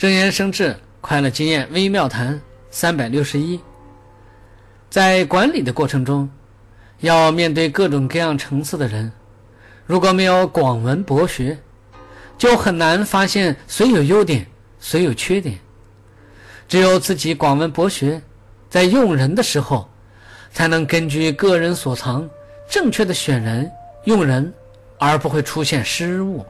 [0.00, 3.60] 正言生智快乐经验微妙谈三百六十一。
[4.88, 6.26] 在管理的过程中
[7.00, 9.12] 要面对各种各样层次的人
[9.84, 11.58] 如果没有广文博学
[12.38, 14.46] 就很难发现谁有优点
[14.78, 15.58] 谁有缺点。
[16.66, 18.22] 只有自己广文博学
[18.70, 19.86] 在用人的时候
[20.50, 22.26] 才能根据个人所长
[22.70, 23.70] 正确的选人
[24.04, 24.50] 用人
[24.98, 26.42] 而不会出现失误。